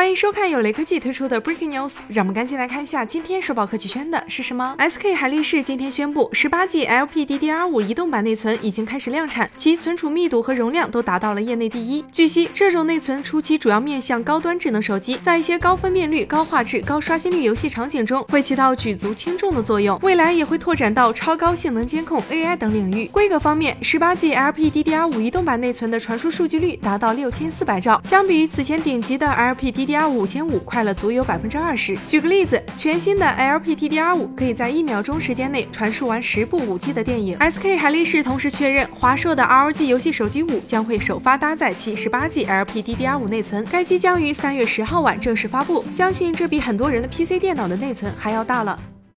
[0.00, 4.74] 欢迎收看由雷科技推出的 Breaking News，让我们赶紧来看一下今天首报科技圈的是什么。
[4.78, 12.02] SK 海力士今天宣布，十八 G LPDDR5 移动版内存已经开始量产，其存储密度和容量都达到了业内第一。
[12.10, 23.06] 据悉，这种内存初期主要面向高端智能手机，在一些高分辨率、高画质、高刷新率游戏场景中会起到举足轻重的作用，未来也会拓展到超高性能监控、AI 等领域。
[23.08, 29.89] 规格方面，十八 G LPDDR5 移动版内存的传输数据率达到六千四百兆，相比于此前顶级的 LPDDR。
[29.90, 31.98] DDR 五千五快了足有百分之二十。
[32.06, 37.36] 举个例子，全新的 LPDDR 五可以在一秒钟时间内传输完十部五 G 的电影。
[37.38, 45.84] SK 海力士同时确认，华硕的 ROG 游戏手机五将会首发搭载其十八 G LPDDR 五内存，该机将于三月十号晚正式发布。
[45.90, 48.78] 相信这比很多人的 PC 电脑的内存还要大了。